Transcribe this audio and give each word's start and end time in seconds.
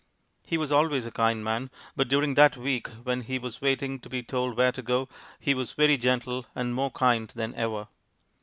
He 0.47 0.57
was 0.57 0.71
always 0.71 1.05
a 1.05 1.11
kind 1.11 1.43
man, 1.43 1.69
but 1.95 2.07
during 2.07 2.33
that 2.33 2.57
week 2.57 2.87
when 2.87 3.21
he 3.21 3.37
was 3.37 3.61
waiting 3.61 3.99
to 3.99 4.09
be 4.09 4.23
told 4.23 4.57
where 4.57 4.71
to 4.71 4.81
go, 4.81 5.07
he 5.39 5.53
was 5.53 5.73
very 5.73 5.95
gentle 5.95 6.47
and 6.55 6.73
more 6.73 6.89
kind 6.89 7.27
than 7.35 7.53
ever. 7.53 7.87